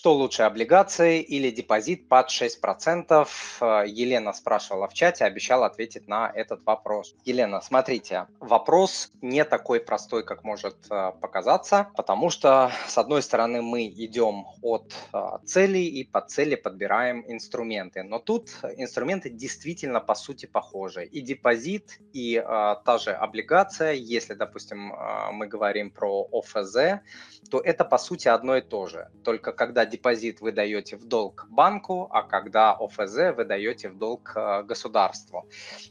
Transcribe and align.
что 0.00 0.14
лучше, 0.14 0.44
облигации 0.44 1.20
или 1.20 1.50
депозит 1.50 2.08
под 2.08 2.30
6%? 2.30 3.28
Э, 3.60 3.84
Елена 3.86 4.32
спрашивала 4.32 4.88
в 4.88 4.94
чате, 4.94 5.26
обещала 5.26 5.66
ответить 5.66 6.08
на 6.08 6.32
этот 6.34 6.64
вопрос. 6.64 7.14
Елена, 7.26 7.60
смотрите, 7.60 8.26
вопрос 8.38 9.12
не 9.20 9.44
такой 9.44 9.78
простой, 9.78 10.24
как 10.24 10.42
может 10.42 10.76
э, 10.90 11.12
показаться, 11.20 11.88
потому 11.96 12.30
что, 12.30 12.72
с 12.88 12.96
одной 12.96 13.22
стороны, 13.22 13.60
мы 13.60 13.88
идем 13.88 14.46
от 14.62 14.90
э, 15.12 15.18
целей 15.44 15.86
и 15.86 16.04
по 16.04 16.22
цели 16.22 16.54
подбираем 16.54 17.22
инструменты, 17.28 18.02
но 18.02 18.18
тут 18.18 18.48
инструменты 18.78 19.28
действительно 19.28 20.00
по 20.00 20.14
сути 20.14 20.46
похожи. 20.46 21.04
И 21.04 21.20
депозит, 21.20 22.00
и 22.14 22.42
та 22.84 22.98
же 22.98 23.10
облигация, 23.10 23.92
если, 23.92 24.32
допустим, 24.32 24.94
мы 25.32 25.46
говорим 25.46 25.90
про 25.90 26.26
ОФЗ, 26.32 27.02
то 27.50 27.60
это 27.60 27.84
по 27.84 27.98
сути 27.98 28.28
одно 28.28 28.56
и 28.56 28.62
то 28.62 28.86
же. 28.86 29.10
Только 29.24 29.52
когда 29.52 29.84
депозит 29.90 30.40
вы 30.40 30.52
даете 30.52 30.96
в 30.96 31.04
долг 31.04 31.46
банку, 31.50 32.08
а 32.10 32.22
когда 32.22 32.72
ОФЗ 32.72 33.36
вы 33.36 33.44
даете 33.44 33.88
в 33.88 33.98
долг 33.98 34.32
э, 34.34 34.62
государству. 34.62 35.46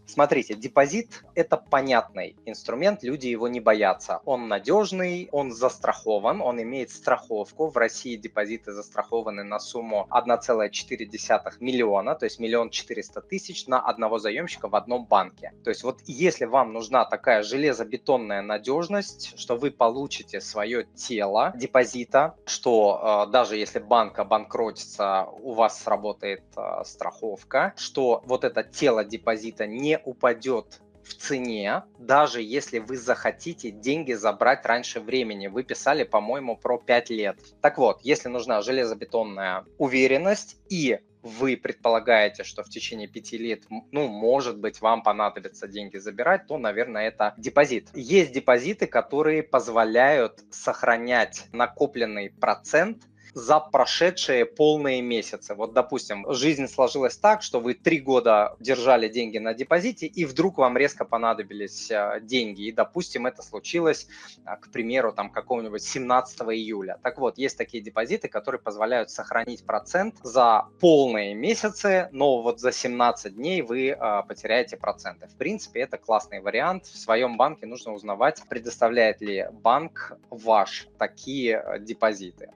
Смотрите, 0.06 0.56
депозит– 0.56 1.24
это 1.36 1.58
понятный 1.58 2.36
инструмент, 2.46 3.04
люди 3.04 3.28
его 3.28 3.48
не 3.48 3.60
боятся. 3.60 4.22
Он 4.26 4.48
надежный, 4.48 5.30
он 5.32 5.52
застрахован, 5.52 6.42
он 6.42 6.62
имеет 6.62 6.90
страховку. 6.90 7.68
В 7.68 7.78
России 7.78 8.16
депозиты 8.16 8.72
застрахованы 8.72 9.44
на 9.44 9.60
сумму 9.60 10.08
1,4 10.10 11.52
миллиона, 11.60 12.16
то 12.16 12.26
есть 12.26 12.40
миллион 12.40 12.70
четыреста 12.70 13.22
тысяч 13.22 13.68
на 13.68 13.80
одного 13.80 14.20
заемщика 14.20 14.68
в 14.68 14.76
одном 14.76 15.06
банке. 15.06 15.54
То 15.64 15.70
есть 15.70 15.84
вот 15.84 16.00
если 16.06 16.46
вам 16.46 16.74
нужна 16.74 17.06
такая 17.06 17.44
железобетонная 17.44 18.42
надежность, 18.42 19.38
что 19.38 19.56
вы 19.56 19.72
получите 19.72 20.42
свое 20.42 20.86
тело 20.96 21.52
депозита, 21.56 22.36
что 22.46 23.26
э, 23.28 23.32
даже 23.32 23.58
если 23.58 23.80
банк 23.90 24.20
обанкротится, 24.20 25.26
у 25.42 25.54
вас 25.54 25.82
сработает 25.84 26.44
э, 26.56 26.84
страховка, 26.86 27.74
что 27.76 28.22
вот 28.26 28.44
это 28.44 28.64
тело 28.64 29.04
депозита 29.04 29.66
не 29.68 30.00
упадет 30.06 30.80
в 31.04 31.16
цене, 31.16 31.84
даже 31.98 32.42
если 32.42 32.78
вы 32.78 32.96
захотите 32.96 33.72
деньги 33.72 34.14
забрать 34.14 34.66
раньше 34.66 35.00
времени. 35.00 35.48
Вы 35.48 35.64
писали, 35.64 36.04
по-моему, 36.04 36.56
про 36.56 36.78
5 36.78 37.10
лет. 37.10 37.40
Так 37.62 37.80
вот, 37.80 38.02
если 38.04 38.30
нужна 38.30 38.62
железобетонная 38.62 39.66
уверенность 39.80 40.58
и 40.70 41.00
вы 41.22 41.58
предполагаете, 41.58 42.44
что 42.44 42.64
в 42.64 42.70
течение 42.70 43.08
пяти 43.08 43.38
лет, 43.38 43.64
ну, 43.92 44.08
может 44.08 44.60
быть, 44.60 44.82
вам 44.82 45.02
понадобится 45.02 45.68
деньги 45.68 45.98
забирать, 45.98 46.48
то, 46.48 46.58
наверное, 46.58 47.08
это 47.08 47.34
депозит. 47.38 47.90
Есть 47.94 48.32
депозиты, 48.32 48.88
которые 48.88 49.44
позволяют 49.44 50.44
сохранять 50.52 51.48
накопленный 51.52 52.30
процент 52.30 53.04
за 53.34 53.60
прошедшие 53.60 54.46
полные 54.46 55.02
месяцы. 55.02 55.56
Вот, 55.56 55.74
допустим, 55.74 56.26
жизнь 56.34 56.68
сложилась 56.68 57.18
так, 57.18 57.42
что 57.42 57.60
вы 57.60 57.74
три 57.74 58.00
года 58.00 58.56
держали 58.60 59.08
деньги 59.08 59.38
на 59.38 59.54
депозите, 59.54 60.08
и 60.08 60.26
вдруг 60.26 60.58
вам 60.58 60.78
резко 60.78 61.06
понадобились 61.06 61.92
э, 61.92 62.20
деньги. 62.22 62.64
И, 62.64 62.72
допустим, 62.72 63.26
это 63.26 63.42
случилось, 63.42 64.08
э, 64.46 64.56
к 64.60 64.72
примеру, 64.72 65.14
там 65.14 65.30
какого-нибудь 65.30 65.84
17 65.84 66.42
июля. 66.42 67.00
Так 67.04 67.20
вот, 67.20 67.38
есть 67.38 67.58
такие 67.58 67.84
депозиты, 67.84 68.28
которые 68.28 68.62
позволяют 68.62 69.12
сохранить 69.12 69.66
процент 69.66 70.16
за 70.24 70.66
полные 70.80 71.36
месяцы, 71.36 72.10
но 72.12 72.42
вот 72.42 72.60
за 72.60 72.72
17 72.72 73.36
дней 73.36 73.62
вы 73.62 73.90
э, 73.90 74.24
потеряете 74.28 74.78
проценты. 74.78 75.28
В 75.28 75.36
принципе, 75.36 75.82
это 75.82 75.98
классный 75.98 76.42
вариант. 76.42 76.86
В 76.86 76.98
своем 76.98 77.38
банке 77.38 77.66
нужно 77.66 77.94
узнавать, 77.94 78.42
предоставляет 78.50 79.22
ли 79.22 79.48
банк 79.52 80.18
ваш 80.30 80.88
такие 80.98 81.80
депозиты. 81.80 82.50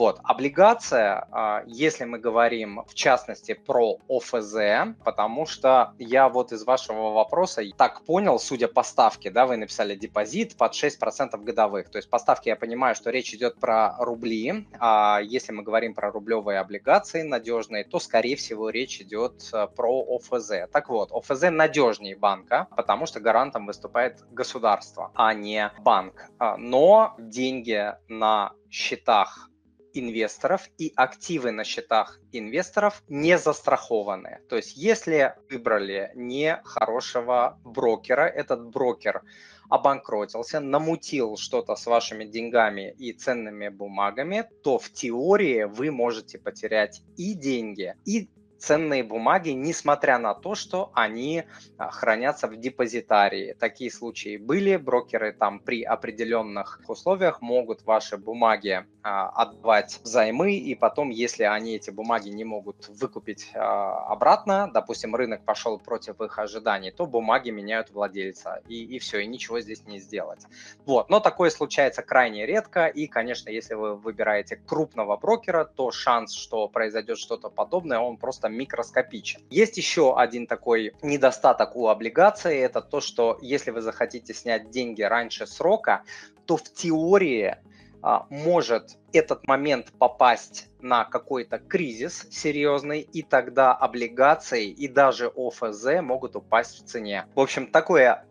Вот, 0.00 0.09
облигация, 0.24 1.28
а, 1.30 1.62
если 1.66 2.04
мы 2.04 2.18
говорим 2.18 2.82
в 2.86 2.94
частности 2.94 3.54
про 3.54 3.98
ОФЗ, 4.08 4.94
потому 5.04 5.46
что 5.46 5.92
я 5.98 6.28
вот 6.28 6.52
из 6.52 6.64
вашего 6.64 7.10
вопроса 7.10 7.62
так 7.76 8.04
понял, 8.04 8.38
судя 8.38 8.68
по 8.68 8.82
ставке, 8.82 9.30
да, 9.30 9.46
вы 9.46 9.56
написали 9.56 9.94
депозит 9.94 10.56
под 10.56 10.74
6% 10.74 11.42
годовых. 11.44 11.90
То 11.90 11.98
есть 11.98 12.10
по 12.10 12.18
ставке 12.18 12.50
я 12.50 12.56
понимаю, 12.56 12.94
что 12.94 13.10
речь 13.10 13.34
идет 13.34 13.58
про 13.60 13.96
рубли, 13.98 14.66
а 14.78 15.20
если 15.22 15.52
мы 15.52 15.62
говорим 15.62 15.94
про 15.94 16.10
рублевые 16.10 16.58
облигации 16.58 17.22
надежные, 17.22 17.84
то, 17.84 17.98
скорее 18.00 18.36
всего, 18.36 18.70
речь 18.70 19.00
идет 19.00 19.48
э, 19.52 19.66
про 19.74 20.16
ОФЗ. 20.16 20.70
Так 20.72 20.88
вот, 20.88 21.10
ОФЗ 21.12 21.50
надежнее 21.50 22.16
банка, 22.16 22.66
потому 22.76 23.06
что 23.06 23.20
гарантом 23.20 23.66
выступает 23.66 24.22
государство, 24.30 25.10
а 25.14 25.34
не 25.34 25.70
банк. 25.80 26.30
А, 26.38 26.56
но 26.56 27.14
деньги 27.18 27.94
на 28.08 28.52
счетах 28.70 29.49
инвесторов 29.94 30.68
и 30.78 30.92
активы 30.96 31.50
на 31.50 31.64
счетах 31.64 32.20
инвесторов 32.32 33.02
не 33.08 33.38
застрахованы. 33.38 34.40
То 34.48 34.56
есть 34.56 34.76
если 34.76 35.34
выбрали 35.50 36.10
не 36.14 36.60
хорошего 36.64 37.58
брокера, 37.64 38.26
этот 38.26 38.68
брокер 38.68 39.22
обанкротился, 39.68 40.60
намутил 40.60 41.36
что-то 41.36 41.76
с 41.76 41.86
вашими 41.86 42.24
деньгами 42.24 42.94
и 42.98 43.12
ценными 43.12 43.68
бумагами, 43.68 44.48
то 44.62 44.78
в 44.78 44.90
теории 44.90 45.64
вы 45.64 45.90
можете 45.90 46.38
потерять 46.38 47.02
и 47.16 47.34
деньги, 47.34 47.94
и 48.04 48.28
ценные 48.60 49.02
бумаги, 49.02 49.50
несмотря 49.50 50.18
на 50.18 50.34
то, 50.34 50.54
что 50.54 50.90
они 50.94 51.44
а, 51.78 51.90
хранятся 51.90 52.46
в 52.46 52.56
депозитарии. 52.56 53.56
Такие 53.58 53.90
случаи 53.90 54.36
были, 54.36 54.76
брокеры 54.76 55.32
там 55.32 55.60
при 55.60 55.82
определенных 55.82 56.80
условиях 56.86 57.40
могут 57.40 57.84
ваши 57.84 58.18
бумаги 58.18 58.84
а, 59.02 59.30
отдавать 59.30 60.00
взаймы, 60.04 60.56
и 60.56 60.74
потом, 60.74 61.08
если 61.08 61.44
они 61.44 61.76
эти 61.76 61.90
бумаги 61.90 62.28
не 62.28 62.44
могут 62.44 62.88
выкупить 62.88 63.50
а, 63.54 64.04
обратно, 64.12 64.70
допустим, 64.72 65.16
рынок 65.16 65.44
пошел 65.44 65.78
против 65.78 66.20
их 66.20 66.38
ожиданий, 66.38 66.90
то 66.90 67.06
бумаги 67.06 67.50
меняют 67.50 67.90
владельца, 67.90 68.60
и, 68.68 68.84
и 68.84 68.98
все, 68.98 69.20
и 69.20 69.26
ничего 69.26 69.60
здесь 69.60 69.86
не 69.86 69.98
сделать. 69.98 70.44
Вот, 70.84 71.08
но 71.08 71.20
такое 71.20 71.48
случается 71.48 72.02
крайне 72.02 72.44
редко, 72.44 72.86
и, 72.86 73.06
конечно, 73.06 73.48
если 73.48 73.74
вы 73.74 73.96
выбираете 73.96 74.56
крупного 74.56 75.16
брокера, 75.16 75.64
то 75.64 75.90
шанс, 75.90 76.34
что 76.34 76.68
произойдет 76.68 77.16
что-то 77.16 77.48
подобное, 77.48 78.00
он 78.00 78.18
просто 78.18 78.49
микроскопичен. 78.52 79.40
Есть 79.50 79.76
еще 79.76 80.16
один 80.16 80.46
такой 80.46 80.92
недостаток 81.02 81.76
у 81.76 81.88
облигаций, 81.88 82.58
это 82.58 82.80
то, 82.80 83.00
что 83.00 83.38
если 83.40 83.70
вы 83.70 83.80
захотите 83.80 84.34
снять 84.34 84.70
деньги 84.70 85.02
раньше 85.02 85.46
срока, 85.46 86.02
то 86.46 86.56
в 86.56 86.64
теории 86.64 87.56
а, 88.02 88.26
может 88.30 88.98
этот 89.12 89.46
момент 89.46 89.92
попасть 89.98 90.68
на 90.80 91.04
какой-то 91.04 91.58
кризис 91.58 92.26
серьезный, 92.30 93.00
и 93.00 93.22
тогда 93.22 93.72
облигации 93.72 94.68
и 94.68 94.88
даже 94.88 95.30
ОФЗ 95.34 96.00
могут 96.00 96.36
упасть 96.36 96.82
в 96.82 96.86
цене. 96.86 97.26
В 97.34 97.40
общем, 97.40 97.66
такое 97.66 98.24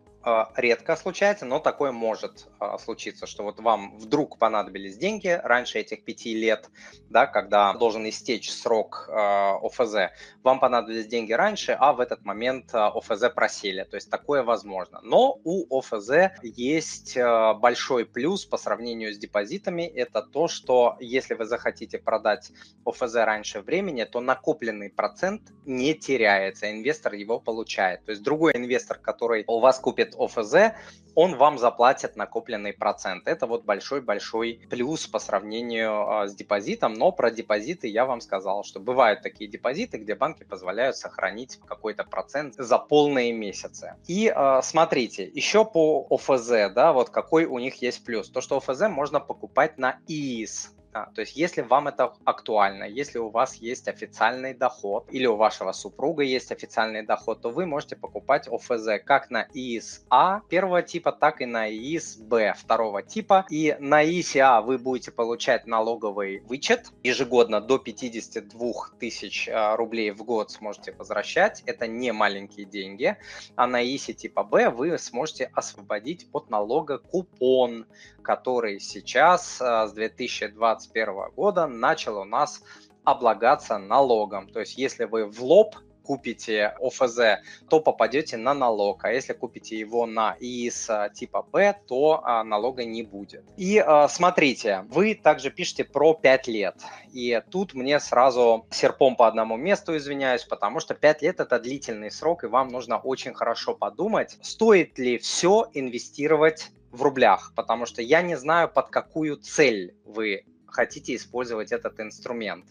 редко 0.56 0.96
случается, 0.96 1.46
но 1.46 1.60
такое 1.60 1.92
может 1.92 2.46
а, 2.58 2.76
случиться, 2.78 3.26
что 3.26 3.42
вот 3.42 3.58
вам 3.60 3.96
вдруг 3.96 4.38
понадобились 4.38 4.98
деньги 4.98 5.28
раньше 5.42 5.78
этих 5.78 6.04
пяти 6.04 6.34
лет, 6.34 6.68
да, 7.08 7.26
когда 7.26 7.72
должен 7.72 8.06
истечь 8.06 8.50
срок 8.50 9.08
а, 9.08 9.58
ОФЗ, 9.62 10.12
вам 10.42 10.60
понадобились 10.60 11.06
деньги 11.06 11.32
раньше, 11.32 11.72
а 11.78 11.94
в 11.94 12.00
этот 12.00 12.24
момент 12.24 12.74
ОФЗ 12.74 13.30
просели, 13.34 13.84
то 13.84 13.94
есть 13.94 14.10
такое 14.10 14.42
возможно. 14.42 15.00
Но 15.02 15.38
у 15.44 15.78
ОФЗ 15.78 16.32
есть 16.42 17.16
большой 17.60 18.04
плюс 18.04 18.44
по 18.44 18.58
сравнению 18.58 19.14
с 19.14 19.18
депозитами, 19.18 19.82
это 19.82 20.22
то, 20.22 20.48
что 20.48 20.96
если 21.00 21.34
вы 21.34 21.46
захотите 21.46 21.98
продать 21.98 22.52
ОФЗ 22.84 23.14
раньше 23.14 23.60
времени, 23.60 24.04
то 24.04 24.20
накопленный 24.20 24.90
процент 24.90 25.42
не 25.64 25.94
теряется, 25.94 26.70
инвестор 26.70 27.14
его 27.14 27.40
получает. 27.40 28.04
То 28.04 28.10
есть 28.10 28.22
другой 28.22 28.52
инвестор, 28.54 28.98
который 28.98 29.44
у 29.46 29.60
вас 29.60 29.78
купит 29.78 30.09
будет 30.10 30.14
ОФЗ, 30.18 30.74
он 31.16 31.36
вам 31.36 31.58
заплатит 31.58 32.16
накопленный 32.16 32.72
процент. 32.72 33.26
Это 33.26 33.46
вот 33.46 33.64
большой-большой 33.64 34.60
плюс 34.70 35.06
по 35.08 35.18
сравнению 35.18 36.08
а, 36.08 36.28
с 36.28 36.34
депозитом, 36.34 36.94
но 36.94 37.10
про 37.10 37.30
депозиты 37.30 37.88
я 37.88 38.06
вам 38.06 38.20
сказал, 38.20 38.62
что 38.62 38.78
бывают 38.78 39.22
такие 39.22 39.50
депозиты, 39.50 39.98
где 39.98 40.14
банки 40.14 40.44
позволяют 40.44 40.96
сохранить 40.96 41.58
какой-то 41.66 42.04
процент 42.04 42.54
за 42.54 42.78
полные 42.78 43.32
месяцы. 43.32 43.96
И 44.06 44.32
а, 44.34 44.62
смотрите, 44.62 45.24
еще 45.24 45.64
по 45.64 46.06
ОФЗ, 46.10 46.72
да, 46.74 46.92
вот 46.92 47.10
какой 47.10 47.44
у 47.44 47.58
них 47.58 47.82
есть 47.82 48.04
плюс. 48.04 48.30
То, 48.30 48.40
что 48.40 48.58
ОФЗ 48.58 48.82
можно 48.88 49.18
покупать 49.18 49.78
на 49.78 49.98
ИИС, 50.06 50.72
да, 50.92 51.06
то 51.14 51.20
есть 51.20 51.36
если 51.36 51.62
вам 51.62 51.86
это 51.86 52.14
актуально, 52.24 52.84
если 52.84 53.18
у 53.18 53.30
вас 53.30 53.54
есть 53.56 53.86
официальный 53.86 54.54
доход 54.54 55.06
или 55.10 55.26
у 55.26 55.36
вашего 55.36 55.70
супруга 55.70 56.24
есть 56.24 56.50
официальный 56.50 57.02
доход, 57.02 57.42
то 57.42 57.50
вы 57.50 57.64
можете 57.64 57.94
покупать 57.94 58.48
ОФЗ 58.48 59.00
как 59.04 59.30
на 59.30 59.46
ИИС 59.54 60.04
А 60.10 60.40
первого 60.48 60.82
типа, 60.82 61.12
так 61.12 61.40
и 61.40 61.46
на 61.46 61.70
ИИС 61.70 62.16
Б 62.16 62.54
второго 62.56 63.02
типа. 63.02 63.46
И 63.50 63.76
на 63.78 64.04
ИИС 64.04 64.36
А 64.36 64.60
вы 64.62 64.78
будете 64.78 65.12
получать 65.12 65.66
налоговый 65.66 66.40
вычет 66.40 66.90
ежегодно 67.04 67.60
до 67.60 67.78
52 67.78 68.72
тысяч 68.98 69.48
а, 69.48 69.76
рублей 69.76 70.10
в 70.10 70.24
год 70.24 70.50
сможете 70.50 70.92
возвращать. 70.92 71.62
Это 71.66 71.86
не 71.86 72.12
маленькие 72.12 72.66
деньги. 72.66 73.16
А 73.54 73.68
на 73.68 73.80
ИИСе 73.84 74.12
типа 74.12 74.42
Б 74.42 74.70
вы 74.70 74.98
сможете 74.98 75.50
освободить 75.54 76.26
от 76.32 76.50
налога 76.50 76.98
купон, 76.98 77.86
который 78.22 78.80
сейчас 78.80 79.60
а, 79.60 79.86
с 79.86 79.92
2020 79.92 80.79
2021 80.88 81.34
года 81.34 81.66
начал 81.66 82.18
у 82.18 82.24
нас 82.24 82.62
облагаться 83.04 83.78
налогом. 83.78 84.48
То 84.48 84.60
есть 84.60 84.76
если 84.78 85.04
вы 85.04 85.26
в 85.26 85.42
лоб 85.42 85.76
купите 86.02 86.74
ОФЗ, 86.80 87.40
то 87.68 87.78
попадете 87.78 88.36
на 88.36 88.52
налог, 88.52 89.04
а 89.04 89.12
если 89.12 89.32
купите 89.32 89.78
его 89.78 90.06
на 90.06 90.36
ИИС 90.40 90.90
типа 91.14 91.42
Б, 91.42 91.78
то 91.86 92.20
а, 92.24 92.42
налога 92.42 92.84
не 92.84 93.04
будет. 93.04 93.44
И 93.56 93.78
а, 93.78 94.08
смотрите, 94.08 94.84
вы 94.88 95.14
также 95.14 95.50
пишете 95.50 95.84
про 95.84 96.14
5 96.14 96.48
лет, 96.48 96.82
и 97.12 97.40
тут 97.50 97.74
мне 97.74 98.00
сразу 98.00 98.66
серпом 98.70 99.14
по 99.14 99.28
одному 99.28 99.56
месту 99.56 99.96
извиняюсь, 99.96 100.42
потому 100.44 100.80
что 100.80 100.94
5 100.94 101.22
лет 101.22 101.38
это 101.38 101.60
длительный 101.60 102.10
срок, 102.10 102.42
и 102.42 102.48
вам 102.48 102.68
нужно 102.68 102.98
очень 102.98 103.32
хорошо 103.32 103.74
подумать, 103.74 104.36
стоит 104.42 104.98
ли 104.98 105.16
все 105.18 105.68
инвестировать 105.74 106.72
в 106.90 107.02
рублях, 107.02 107.52
потому 107.54 107.86
что 107.86 108.02
я 108.02 108.20
не 108.22 108.36
знаю, 108.36 108.68
под 108.68 108.88
какую 108.88 109.36
цель 109.36 109.94
вы 110.04 110.44
хотите 110.70 111.14
использовать 111.14 111.72
этот 111.72 112.00
инструмент. 112.00 112.66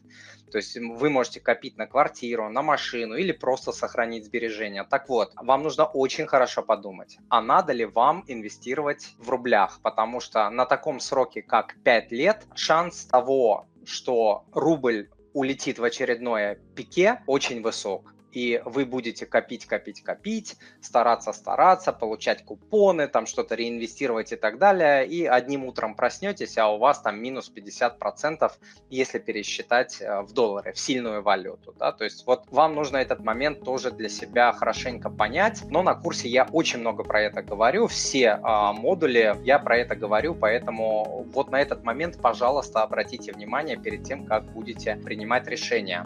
То 0.51 0.57
есть 0.57 0.78
вы 0.78 1.10
можете 1.10 1.40
копить 1.40 1.78
на 1.78 1.86
квартиру, 1.86 2.50
на 2.50 2.62
машину 2.62 3.16
или 3.16 3.31
просто 3.31 3.72
сохранить 3.72 4.25
сбережения. 4.25 4.84
Так 4.84 5.07
вот, 5.10 5.31
вам 5.36 5.63
нужно 5.63 5.86
очень 5.86 6.25
хорошо 6.25 6.63
подумать, 6.63 7.18
а 7.30 7.42
надо 7.42 7.74
ли 7.74 7.86
вам 7.86 8.24
инвестировать 8.28 9.13
в 9.18 9.30
рублях, 9.30 9.80
потому 9.84 10.19
что 10.19 10.50
на 10.50 10.66
таком 10.66 11.00
сроке, 11.00 11.42
как 11.42 11.75
5 11.84 12.12
лет, 12.12 12.48
шанс 12.56 13.06
того, 13.06 13.68
что 13.86 14.46
рубль 14.54 15.10
улетит 15.34 15.80
в 15.80 15.84
очередное 15.84 16.56
пике, 16.75 17.22
очень 17.28 17.62
высок 17.62 18.13
и 18.31 18.61
вы 18.65 18.85
будете 18.85 19.25
копить, 19.25 19.65
копить, 19.65 20.01
копить, 20.03 20.57
стараться, 20.81 21.33
стараться, 21.33 21.93
получать 21.93 22.43
купоны, 22.43 23.07
там 23.07 23.25
что-то 23.25 23.55
реинвестировать 23.55 24.31
и 24.31 24.35
так 24.35 24.57
далее, 24.57 25.07
и 25.07 25.25
одним 25.25 25.65
утром 25.65 25.95
проснетесь, 25.95 26.57
а 26.57 26.67
у 26.69 26.77
вас 26.77 26.99
там 26.99 27.21
минус 27.21 27.51
50%, 27.53 28.51
если 28.89 29.19
пересчитать 29.19 30.01
э, 30.01 30.21
в 30.21 30.33
доллары, 30.33 30.73
в 30.73 30.79
сильную 30.79 31.21
валюту, 31.21 31.73
да, 31.77 31.91
то 31.91 32.03
есть 32.03 32.25
вот 32.25 32.45
вам 32.51 32.75
нужно 32.75 32.97
этот 32.97 33.19
момент 33.19 33.63
тоже 33.63 33.91
для 33.91 34.09
себя 34.09 34.51
хорошенько 34.53 35.09
понять, 35.09 35.63
но 35.69 35.83
на 35.83 35.95
курсе 35.95 36.29
я 36.29 36.47
очень 36.51 36.79
много 36.79 37.03
про 37.03 37.21
это 37.21 37.41
говорю, 37.41 37.87
все 37.87 38.39
а, 38.43 38.73
модули 38.73 39.35
я 39.43 39.59
про 39.59 39.77
это 39.77 39.95
говорю, 39.95 40.35
поэтому 40.35 41.25
вот 41.33 41.51
на 41.51 41.61
этот 41.61 41.83
момент, 41.83 42.19
пожалуйста, 42.21 42.83
обратите 42.83 43.31
внимание 43.31 43.77
перед 43.77 44.03
тем, 44.03 44.25
как 44.25 44.45
будете 44.51 44.95
принимать 44.95 45.47
решения. 45.47 46.05